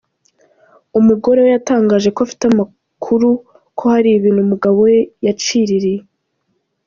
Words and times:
Umugore 0.99 1.39
we 1.45 1.49
yatangaje 1.55 2.07
ko 2.15 2.19
afite 2.25 2.43
amakuru 2.47 3.29
ko 3.77 3.83
hari 3.93 4.09
ibintu 4.11 4.41
umugabo 4.43 4.77
we 4.87 4.95
yaciririye. 5.25 6.01